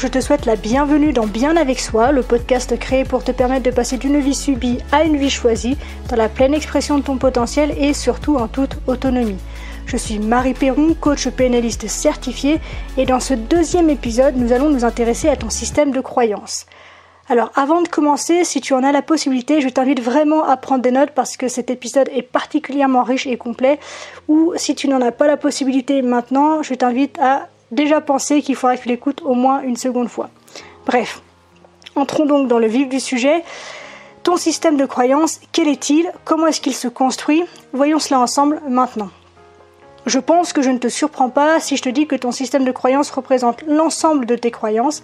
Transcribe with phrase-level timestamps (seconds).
[0.00, 3.64] je te souhaite la bienvenue dans Bien avec soi, le podcast créé pour te permettre
[3.64, 5.76] de passer d'une vie subie à une vie choisie,
[6.08, 9.36] dans la pleine expression de ton potentiel et surtout en toute autonomie.
[9.84, 12.60] Je suis Marie Perron, coach pénaliste certifié,
[12.96, 16.64] et dans ce deuxième épisode, nous allons nous intéresser à ton système de croyances.
[17.28, 20.80] Alors avant de commencer, si tu en as la possibilité, je t'invite vraiment à prendre
[20.80, 23.78] des notes parce que cet épisode est particulièrement riche et complet.
[24.28, 28.56] Ou si tu n'en as pas la possibilité maintenant, je t'invite à déjà penser qu'il
[28.56, 30.30] faudra que tu au moins une seconde fois.
[30.86, 31.22] Bref,
[31.96, 33.42] entrons donc dans le vif du sujet.
[34.22, 36.12] Ton système de croyance, quel est-il?
[36.24, 37.44] Comment est-ce qu'il se construit?
[37.72, 39.10] Voyons cela ensemble maintenant.
[40.06, 42.64] Je pense que je ne te surprends pas si je te dis que ton système
[42.64, 45.02] de croyance représente l'ensemble de tes croyances,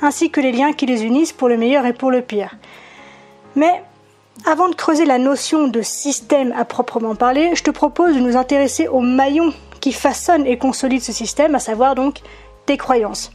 [0.00, 2.56] ainsi que les liens qui les unissent pour le meilleur et pour le pire.
[3.56, 3.82] Mais
[4.46, 8.36] avant de creuser la notion de système à proprement parler, je te propose de nous
[8.36, 9.52] intéresser aux maillons
[9.88, 12.20] qui façonne et consolide ce système, à savoir donc
[12.66, 13.30] tes croyances.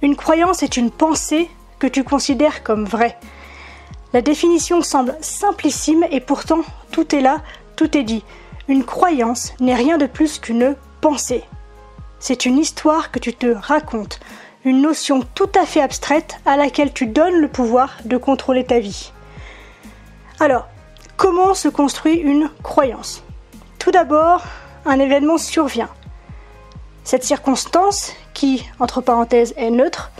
[0.00, 3.18] Une croyance est une pensée que tu considères comme vraie.
[4.12, 6.60] La définition semble simplissime et pourtant
[6.92, 7.42] tout est là,
[7.74, 8.22] tout est dit.
[8.68, 11.42] Une croyance n'est rien de plus qu'une pensée.
[12.20, 14.20] C'est une histoire que tu te racontes,
[14.64, 18.78] une notion tout à fait abstraite à laquelle tu donnes le pouvoir de contrôler ta
[18.78, 19.10] vie.
[20.38, 20.68] Alors,
[21.16, 23.24] comment se construit une croyance?
[23.80, 24.44] Tout d'abord,
[24.84, 25.88] un événement survient.
[27.04, 30.10] Cette circonstance, qui, entre parenthèses, est neutre,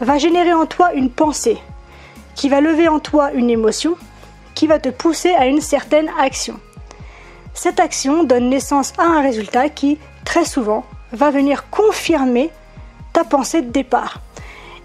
[0.00, 1.58] va générer en toi une pensée,
[2.34, 3.94] qui va lever en toi une émotion,
[4.54, 6.58] qui va te pousser à une certaine action.
[7.54, 12.50] Cette action donne naissance à un résultat qui, très souvent, va venir confirmer
[13.12, 14.20] ta pensée de départ.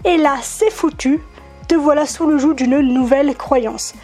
[0.04, 1.20] Et là, c'est foutu,
[1.66, 3.94] te voilà sous le joug d'une nouvelle croyance.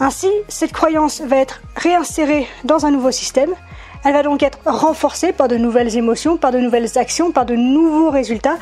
[0.00, 3.54] Ainsi, cette croyance va être réinsérée dans un nouveau système,
[4.04, 7.56] elle va donc être renforcée par de nouvelles émotions, par de nouvelles actions, par de
[7.56, 8.58] nouveaux résultats.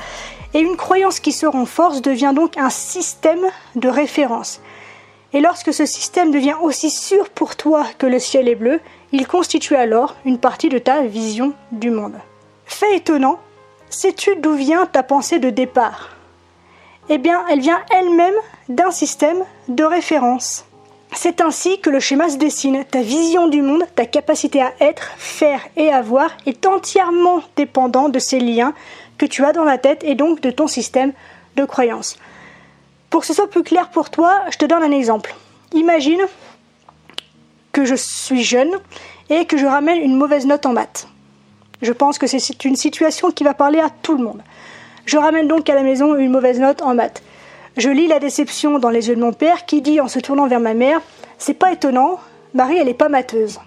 [0.54, 4.60] Et une croyance qui se renforce devient donc un système de référence.
[5.32, 8.80] Et lorsque ce système devient aussi sûr pour toi que le ciel est bleu,
[9.12, 12.14] il constitue alors une partie de ta vision du monde.
[12.64, 13.38] Fait étonnant,
[13.90, 16.10] sais-tu d'où vient ta pensée de départ?
[17.08, 18.34] Eh bien, elle vient elle-même
[18.68, 20.64] d'un système de référence.
[21.18, 22.84] C'est ainsi que le schéma se dessine.
[22.84, 28.18] Ta vision du monde, ta capacité à être, faire et avoir est entièrement dépendant de
[28.18, 28.74] ces liens
[29.16, 31.14] que tu as dans la tête et donc de ton système
[31.56, 32.18] de croyance.
[33.08, 35.34] Pour que ce soit plus clair pour toi, je te donne un exemple.
[35.72, 36.20] Imagine
[37.72, 38.72] que je suis jeune
[39.30, 41.08] et que je ramène une mauvaise note en maths.
[41.80, 44.42] Je pense que c'est une situation qui va parler à tout le monde.
[45.06, 47.22] Je ramène donc à la maison une mauvaise note en maths.
[47.76, 50.46] Je lis la déception dans les yeux de mon père qui dit en se tournant
[50.46, 51.02] vers ma mère
[51.36, 52.18] C'est pas étonnant,
[52.54, 53.60] Marie elle est pas mateuse.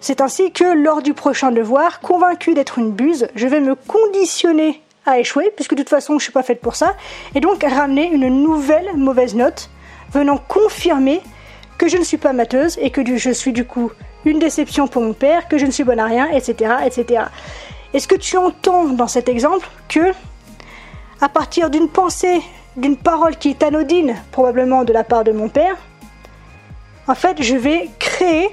[0.00, 4.82] C'est ainsi que lors du prochain devoir, convaincu d'être une buse, je vais me conditionner
[5.06, 6.96] à échouer, puisque de toute façon je suis pas faite pour ça,
[7.34, 9.70] et donc ramener une nouvelle mauvaise note
[10.12, 11.22] venant confirmer
[11.78, 13.90] que je ne suis pas mateuse et que je suis du coup
[14.26, 16.74] une déception pour mon père, que je ne suis bonne à rien, etc.
[16.84, 17.24] etc.
[17.94, 20.12] Est-ce que tu entends dans cet exemple que
[21.20, 22.40] à partir d'une pensée,
[22.76, 25.76] d'une parole qui est anodine, probablement de la part de mon père,
[27.08, 28.50] en fait, je vais créer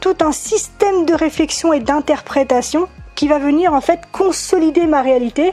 [0.00, 5.52] tout un système de réflexion et d'interprétation qui va venir en fait consolider ma réalité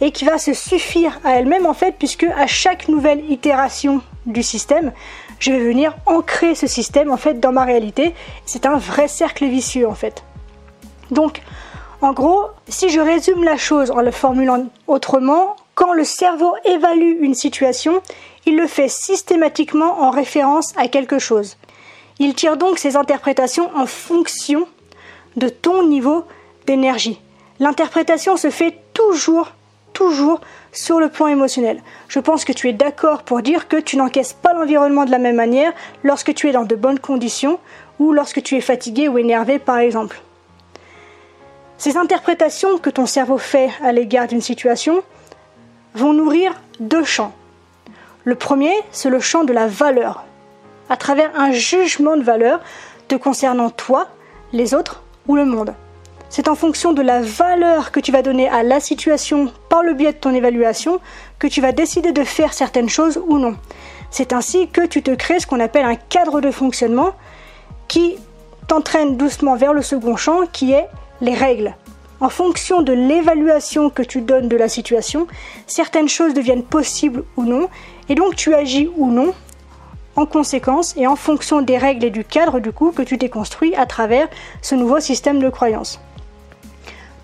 [0.00, 4.42] et qui va se suffire à elle-même en fait puisque à chaque nouvelle itération du
[4.42, 4.92] système,
[5.38, 8.14] je vais venir ancrer ce système en fait dans ma réalité.
[8.46, 10.24] C'est un vrai cercle vicieux en fait.
[11.10, 11.42] Donc
[12.00, 17.22] en gros, si je résume la chose en le formulant autrement, quand le cerveau évalue
[17.22, 18.02] une situation,
[18.44, 21.56] il le fait systématiquement en référence à quelque chose.
[22.18, 24.68] Il tire donc ses interprétations en fonction
[25.36, 26.26] de ton niveau
[26.66, 27.18] d'énergie.
[27.60, 29.52] L'interprétation se fait toujours,
[29.94, 31.82] toujours sur le plan émotionnel.
[32.08, 35.18] Je pense que tu es d'accord pour dire que tu n'encaisses pas l'environnement de la
[35.18, 35.72] même manière
[36.02, 37.58] lorsque tu es dans de bonnes conditions
[37.98, 40.20] ou lorsque tu es fatigué ou énervé par exemple.
[41.78, 45.02] Ces interprétations que ton cerveau fait à l'égard d'une situation
[45.94, 47.32] vont nourrir deux champs.
[48.24, 50.24] Le premier, c'est le champ de la valeur,
[50.88, 52.60] à travers un jugement de valeur
[53.08, 54.08] te concernant toi,
[54.52, 55.74] les autres ou le monde.
[56.28, 59.94] C'est en fonction de la valeur que tu vas donner à la situation par le
[59.94, 61.00] biais de ton évaluation
[61.40, 63.56] que tu vas décider de faire certaines choses ou non.
[64.10, 67.14] C'est ainsi que tu te crées ce qu'on appelle un cadre de fonctionnement
[67.88, 68.16] qui
[68.68, 70.86] t'entraîne doucement vers le second champ qui est
[71.20, 71.74] les règles
[72.20, 75.26] en fonction de l'évaluation que tu donnes de la situation,
[75.66, 77.68] certaines choses deviennent possibles ou non,
[78.08, 79.34] et donc tu agis ou non
[80.16, 83.28] en conséquence et en fonction des règles et du cadre du coup que tu t'es
[83.28, 84.28] construit à travers
[84.60, 86.00] ce nouveau système de croyance.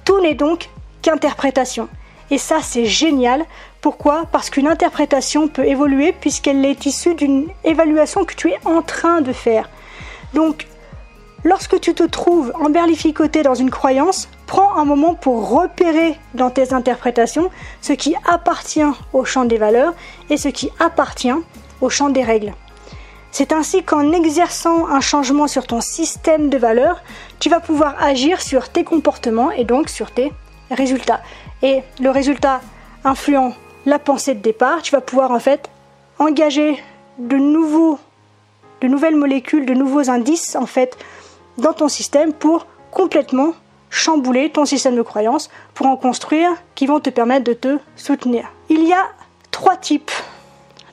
[0.04, 0.70] Tout n'est donc
[1.02, 1.88] qu'interprétation.
[2.31, 3.44] Et ça, c'est génial.
[3.81, 4.25] Pourquoi?
[4.32, 9.20] Parce qu'une interprétation peut évoluer puisqu'elle est issue d'une évaluation que tu es en train
[9.20, 9.69] de faire.
[10.34, 10.66] Donc,
[11.44, 16.72] lorsque tu te trouves emberlificoté dans une croyance, prends un moment pour repérer dans tes
[16.72, 17.50] interprétations
[17.82, 18.81] ce qui appartient
[19.12, 19.94] au champ des valeurs
[20.31, 21.34] et ce qui appartient
[21.81, 22.54] au champ des règles.
[23.32, 27.02] C'est ainsi qu'en exerçant un changement sur ton système de valeurs,
[27.38, 30.32] tu vas pouvoir agir sur tes comportements et donc sur tes
[30.70, 31.20] résultats.
[31.62, 32.60] Et le résultat
[33.04, 33.52] influent
[33.84, 35.70] la pensée de départ, tu vas pouvoir en fait
[36.19, 36.82] engager
[37.19, 37.98] de nouveaux
[38.82, 40.96] de nouvelles molécules, de nouveaux indices en fait
[41.58, 43.52] dans ton système pour complètement
[43.96, 48.52] chambouler ton système de croyances pour en construire qui vont te permettre de te soutenir.
[48.69, 49.06] Il y a
[49.50, 50.10] trois types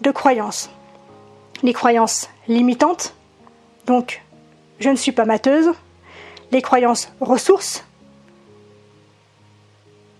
[0.02, 0.70] de croyances.
[1.64, 3.14] Les croyances limitantes.
[3.88, 4.24] Donc,
[4.80, 5.72] je ne suis pas mateuse.
[6.52, 7.84] Les croyances ressources.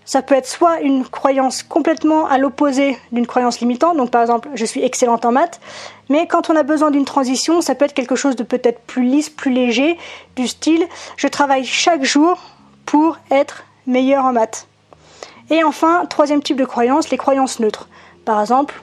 [0.04, 4.50] Ça peut être soit une croyance complètement à l'opposé d'une croyance limitante, donc par exemple
[4.54, 5.60] je suis excellente en maths,
[6.10, 9.04] mais quand on a besoin d'une transition, ça peut être quelque chose de peut-être plus
[9.04, 9.96] lisse, plus léger,
[10.36, 10.86] du style
[11.16, 12.38] je travaille chaque jour
[12.86, 14.66] pour être meilleur en maths.
[15.50, 17.88] Et enfin, troisième type de croyance, les croyances neutres.
[18.24, 18.82] Par exemple,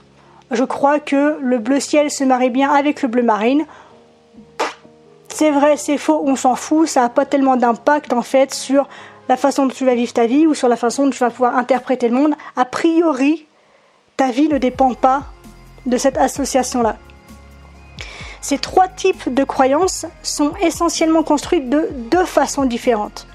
[0.51, 3.65] je crois que le bleu ciel se marie bien avec le bleu marine.
[5.29, 8.87] C'est vrai, c'est faux, on s'en fout, ça n'a pas tellement d'impact en fait sur
[9.29, 11.29] la façon dont tu vas vivre ta vie ou sur la façon dont tu vas
[11.29, 12.35] pouvoir interpréter le monde.
[12.57, 13.47] A priori,
[14.17, 15.23] ta vie ne dépend pas
[15.85, 16.97] de cette association-là.
[18.41, 23.25] Ces trois types de croyances sont essentiellement construites de deux façons différentes.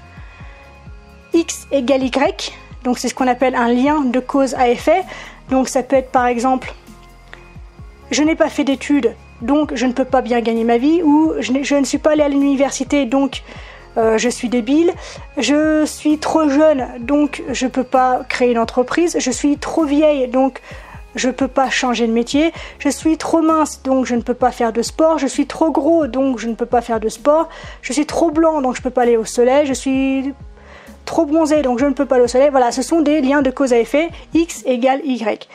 [1.37, 2.53] X égale Y,
[2.83, 5.03] donc c'est ce qu'on appelle un lien de cause à effet.
[5.49, 6.73] Donc ça peut être par exemple
[8.11, 11.33] je n'ai pas fait d'études, donc je ne peux pas bien gagner ma vie, ou
[11.39, 13.43] je, ne suis pas allé à l'université, donc
[13.97, 14.93] euh, je suis débile,
[15.37, 19.83] je suis trop jeune, donc je ne peux pas créer une entreprise, je suis trop
[19.83, 20.61] vieille, donc
[21.15, 24.35] je ne peux pas changer de métier, je suis trop mince, donc je ne peux
[24.35, 27.09] pas faire de sport, je suis trop gros, donc je ne peux pas faire de
[27.09, 27.49] sport,
[27.81, 30.33] je suis trop blanc, donc je ne peux pas aller au soleil, je suis
[31.07, 32.49] trop bronzé, donc je ne peux pas au soleil.
[32.51, 35.49] Voilà, ce sont des liens de cause à effet, X égale Y.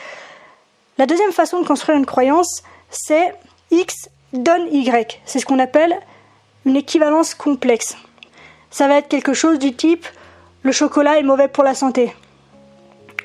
[0.97, 3.33] La deuxième façon de construire une croyance, c'est
[3.71, 5.21] X donne Y.
[5.25, 5.97] C'est ce qu'on appelle
[6.65, 7.95] une équivalence complexe.
[8.69, 10.05] Ça va être quelque chose du type
[10.63, 12.13] le chocolat est mauvais pour la santé.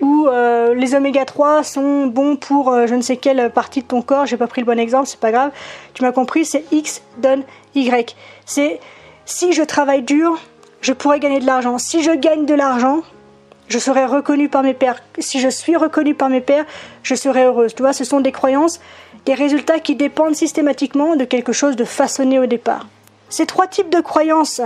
[0.00, 3.86] Ou euh, les oméga 3 sont bons pour euh, je ne sais quelle partie de
[3.86, 5.52] ton corps, j'ai pas pris le bon exemple, c'est pas grave.
[5.94, 7.44] Tu m'as compris, c'est X donne
[7.76, 8.16] Y.
[8.44, 8.80] C'est
[9.24, 10.40] si je travaille dur,
[10.80, 11.78] je pourrais gagner de l'argent.
[11.78, 13.02] Si je gagne de l'argent,
[13.68, 15.02] je serai reconnue par mes pères.
[15.18, 16.64] Si je suis reconnue par mes pères,
[17.02, 17.74] je serai heureuse.
[17.74, 18.80] Tu vois, ce sont des croyances,
[19.26, 22.86] des résultats qui dépendent systématiquement de quelque chose de façonné au départ.
[23.28, 24.62] Ces trois types de croyances,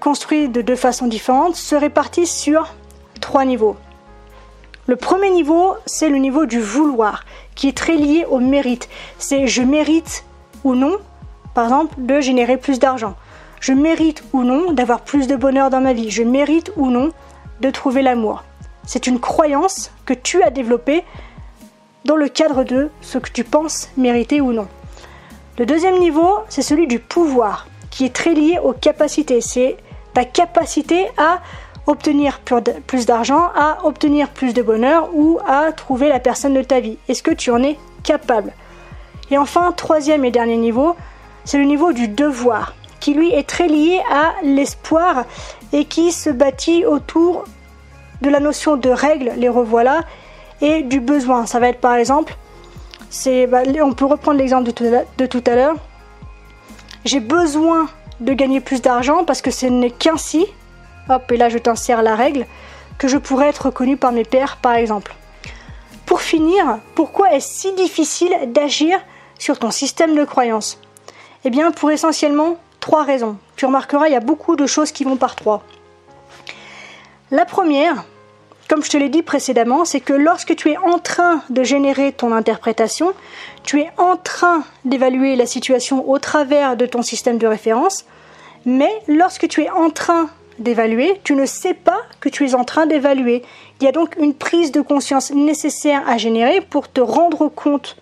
[0.00, 2.74] construits de deux façons différentes, se répartissent sur
[3.20, 3.76] trois niveaux.
[4.86, 7.24] Le premier niveau, c'est le niveau du vouloir,
[7.54, 8.88] qui est très lié au mérite.
[9.18, 10.24] C'est je mérite
[10.64, 10.96] ou non,
[11.52, 13.14] par exemple, de générer plus d'argent.
[13.60, 16.10] Je mérite ou non d'avoir plus de bonheur dans ma vie.
[16.10, 17.10] Je mérite ou non
[17.60, 18.44] de trouver l'amour.
[18.86, 21.04] C'est une croyance que tu as développée
[22.04, 24.66] dans le cadre de ce que tu penses mériter ou non.
[25.58, 29.40] Le deuxième niveau, c'est celui du pouvoir, qui est très lié aux capacités.
[29.40, 29.76] C'est
[30.14, 31.40] ta capacité à
[31.86, 32.40] obtenir
[32.86, 36.98] plus d'argent, à obtenir plus de bonheur ou à trouver la personne de ta vie.
[37.08, 38.52] Est-ce que tu en es capable?
[39.30, 40.96] Et enfin, troisième et dernier niveau,
[41.44, 45.24] c'est le niveau du devoir, qui lui est très lié à l'espoir
[45.72, 47.44] et qui se bâtit autour
[48.22, 50.00] de la notion de règles, les revoilà,
[50.60, 51.46] et du besoin.
[51.46, 52.36] Ça va être par exemple,
[53.48, 55.76] bah, on peut reprendre l'exemple de tout à l'heure.
[57.04, 57.88] J'ai besoin
[58.20, 60.46] de gagner plus d'argent parce que ce n'est qu'ainsi,
[61.08, 62.46] hop, et là je t'insère la règle,
[62.98, 65.14] que je pourrais être reconnu par mes pairs par exemple.
[66.06, 68.98] Pour finir, pourquoi est-ce si difficile d'agir
[69.38, 70.80] sur ton système de croyance
[71.44, 73.36] Eh bien, pour essentiellement trois raisons.
[73.56, 75.62] Tu remarqueras, il y a beaucoup de choses qui vont par trois.
[77.30, 78.04] La première,
[78.68, 82.12] comme je te l'ai dit précédemment, c'est que lorsque tu es en train de générer
[82.12, 83.12] ton interprétation,
[83.64, 88.04] tu es en train d'évaluer la situation au travers de ton système de référence,
[88.66, 92.64] mais lorsque tu es en train d'évaluer, tu ne sais pas que tu es en
[92.64, 93.42] train d'évaluer.
[93.80, 97.96] Il y a donc une prise de conscience nécessaire à générer pour te rendre compte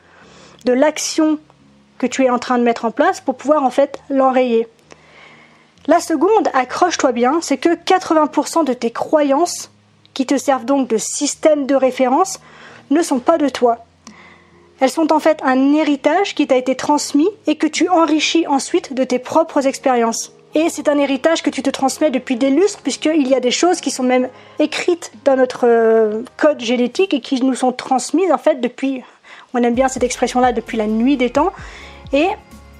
[0.64, 1.38] de l'action
[1.98, 4.68] que tu es en train de mettre en place pour pouvoir en fait l'enrayer.
[5.86, 9.70] La seconde, accroche-toi bien, c'est que 80% de tes croyances,
[10.14, 12.40] qui te servent donc de système de référence,
[12.90, 13.84] ne sont pas de toi.
[14.80, 18.94] Elles sont en fait un héritage qui t'a été transmis et que tu enrichis ensuite
[18.94, 20.32] de tes propres expériences.
[20.54, 23.50] Et c'est un héritage que tu te transmets depuis des lustres, puisqu'il y a des
[23.50, 28.32] choses qui sont même écrites dans notre euh, code génétique et qui nous sont transmises
[28.32, 29.02] en fait depuis,
[29.56, 31.52] on aime bien cette expression-là, depuis la nuit des temps.
[32.12, 32.28] Et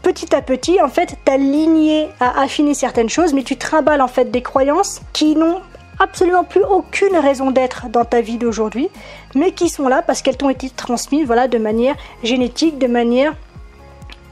[0.02, 4.08] petit à petit, en fait, ta lignée a affiné certaines choses, mais tu trimbales en
[4.08, 5.60] fait des croyances qui n'ont
[5.98, 8.88] absolument plus aucune raison d'être dans ta vie d'aujourd'hui,
[9.34, 13.34] mais qui sont là parce qu'elles t'ont été transmises, voilà, de manière génétique, de manière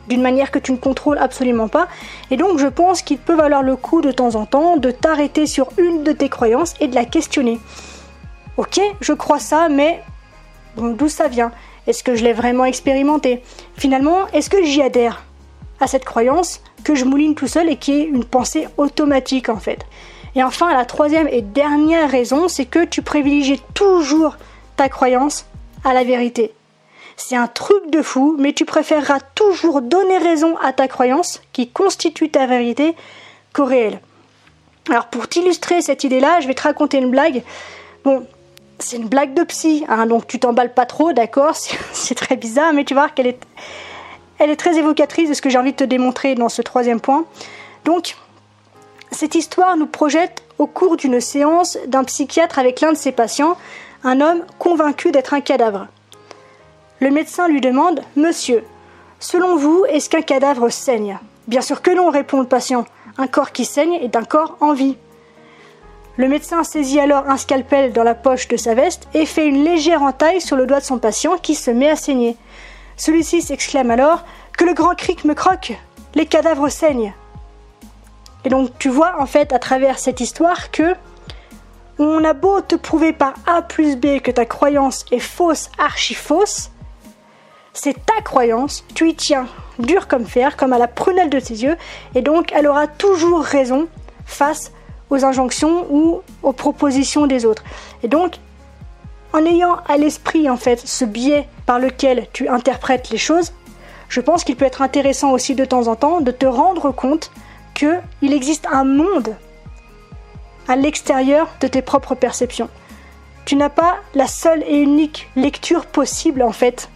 [0.06, 1.88] d'une manière que tu ne contrôles absolument pas.
[2.30, 5.46] Et donc je pense qu'il peut valoir le coup de temps en temps de t'arrêter
[5.46, 7.58] sur une de tes croyances et de la questionner.
[8.58, 10.02] Ok, je crois ça, mais
[10.76, 11.52] d'où ça vient?
[11.86, 13.42] Est-ce que je l'ai vraiment expérimenté?
[13.76, 15.24] Finalement, est-ce que j'y adhère
[15.80, 19.58] à cette croyance que je mouline tout seul et qui est une pensée automatique en
[19.58, 19.84] fait?
[20.34, 24.36] Et enfin, la troisième et dernière raison, c'est que tu privilégies toujours
[24.76, 25.46] ta croyance
[25.84, 26.52] à la vérité.
[27.16, 31.68] C'est un truc de fou, mais tu préféreras toujours donner raison à ta croyance, qui
[31.68, 32.96] constitue ta vérité,
[33.52, 34.00] qu'au réel.
[34.90, 37.42] Alors pour t'illustrer cette idée-là, je vais te raconter une blague.
[38.04, 38.26] Bon,
[38.84, 41.56] c'est une blague de psy, hein, donc tu t'emballes pas trop, d'accord
[41.92, 43.42] C'est très bizarre, mais tu vois qu'elle est,
[44.38, 47.24] est très évocatrice de ce que j'ai envie de te démontrer dans ce troisième point.
[47.84, 48.16] Donc,
[49.10, 53.56] cette histoire nous projette au cours d'une séance d'un psychiatre avec l'un de ses patients,
[54.02, 55.86] un homme convaincu d'être un cadavre.
[57.00, 58.64] Le médecin lui demande Monsieur,
[59.18, 61.18] selon vous, est-ce qu'un cadavre saigne?
[61.48, 62.84] Bien sûr que non, répond le patient.
[63.16, 64.96] Un corps qui saigne est un corps en vie.
[66.16, 69.64] Le médecin saisit alors un scalpel dans la poche de sa veste et fait une
[69.64, 72.37] légère entaille sur le doigt de son patient qui se met à saigner.
[72.97, 74.25] Celui-ci s'exclame alors
[74.56, 75.73] Que le grand cric me croque
[76.14, 77.12] Les cadavres saignent
[78.44, 80.94] Et donc tu vois en fait à travers cette histoire que
[81.99, 86.14] on a beau te prouver par A plus B que ta croyance est fausse, archi
[86.14, 86.71] fausse,
[87.73, 89.47] c'est ta croyance, tu y tiens
[89.78, 91.76] dur comme fer, comme à la prunelle de tes yeux,
[92.14, 93.88] et donc elle aura toujours raison
[94.25, 94.73] face
[95.23, 97.62] injonctions ou aux propositions des autres.
[98.02, 98.38] Et donc,
[99.33, 103.52] en ayant à l'esprit en fait ce biais par lequel tu interprètes les choses,
[104.09, 107.30] je pense qu'il peut être intéressant aussi de temps en temps de te rendre compte
[107.75, 109.37] qu'il existe un monde
[110.68, 112.68] à l'extérieur de tes propres perceptions.
[113.44, 116.88] Tu n'as pas la seule et unique lecture possible en fait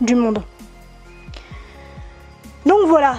[0.00, 0.42] du monde.
[2.64, 3.16] Donc voilà,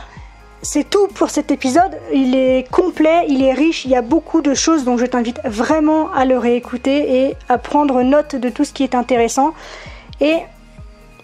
[0.62, 1.98] c'est tout pour cet épisode.
[2.14, 5.40] Il est complet, il est riche, il y a beaucoup de choses donc je t'invite
[5.44, 9.54] vraiment à le réécouter et à prendre note de tout ce qui est intéressant.
[10.20, 10.38] Et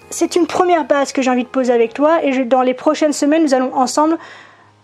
[0.10, 3.14] c'est une première base que j'ai envie de poser avec toi et dans les prochaines
[3.14, 4.18] semaines nous allons ensemble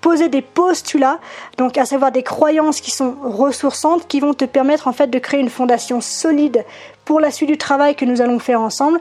[0.02, 1.20] poser des postulats,
[1.58, 5.18] donc à savoir des croyances qui sont ressourçantes, qui vont te permettre en fait de
[5.18, 6.66] créer une fondation solide
[7.06, 9.00] pour la suite du travail que nous allons faire ensemble.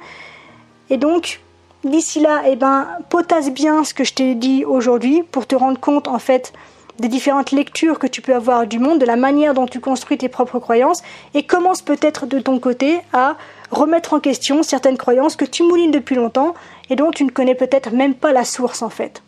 [0.90, 1.40] Et donc
[1.84, 5.80] D'ici là, eh ben, potasse bien ce que je t'ai dit aujourd'hui pour te rendre
[5.80, 6.52] compte en fait
[7.00, 10.16] des différentes lectures que tu peux avoir du monde, de la manière dont tu construis
[10.16, 11.02] tes propres croyances
[11.34, 13.36] et commence peut-être de ton côté à
[13.72, 16.54] remettre en question certaines croyances que tu moulines depuis longtemps
[16.88, 19.22] et dont tu ne connais peut-être même pas la source en fait.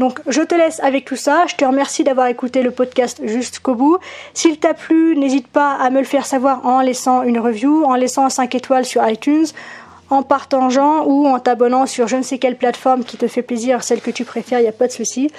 [0.00, 3.74] Donc je te laisse avec tout ça, je te remercie d'avoir écouté le podcast jusqu'au
[3.74, 3.98] bout.
[4.32, 7.96] S'il t'a plu, n'hésite pas à me le faire savoir en laissant une review, en
[7.96, 9.44] laissant 5 étoiles sur iTunes,
[10.10, 13.82] en partageant ou en t'abonnant sur je ne sais quelle plateforme qui te fait plaisir,
[13.82, 15.30] celle que tu préfères, il n'y a pas de souci.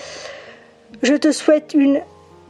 [1.03, 2.01] Je te souhaite une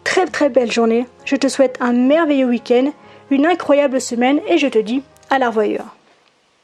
[0.04, 2.92] très très belle journée, je te souhaite un merveilleux week-end,
[3.30, 5.52] une incroyable semaine et je te dis à la.